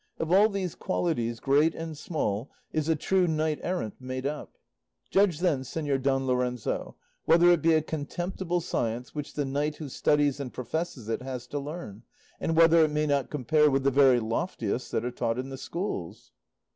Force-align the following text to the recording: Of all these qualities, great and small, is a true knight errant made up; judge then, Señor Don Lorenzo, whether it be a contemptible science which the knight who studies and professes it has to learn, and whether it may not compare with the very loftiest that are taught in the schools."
Of 0.17 0.31
all 0.31 0.49
these 0.49 0.73
qualities, 0.73 1.39
great 1.39 1.75
and 1.75 1.95
small, 1.95 2.49
is 2.73 2.89
a 2.89 2.95
true 2.95 3.27
knight 3.27 3.59
errant 3.61 3.93
made 4.01 4.25
up; 4.25 4.57
judge 5.11 5.37
then, 5.41 5.59
Señor 5.59 6.01
Don 6.01 6.25
Lorenzo, 6.25 6.95
whether 7.25 7.51
it 7.51 7.61
be 7.61 7.75
a 7.75 7.83
contemptible 7.83 8.61
science 8.61 9.13
which 9.13 9.35
the 9.35 9.45
knight 9.45 9.75
who 9.75 9.87
studies 9.89 10.39
and 10.39 10.51
professes 10.51 11.07
it 11.07 11.21
has 11.21 11.45
to 11.45 11.59
learn, 11.59 12.01
and 12.39 12.55
whether 12.55 12.83
it 12.83 12.89
may 12.89 13.05
not 13.05 13.29
compare 13.29 13.69
with 13.69 13.83
the 13.83 13.91
very 13.91 14.19
loftiest 14.19 14.91
that 14.91 15.05
are 15.05 15.11
taught 15.11 15.37
in 15.37 15.49
the 15.49 15.55
schools." 15.57 16.31